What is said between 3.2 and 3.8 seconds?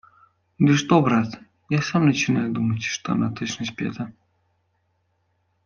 точно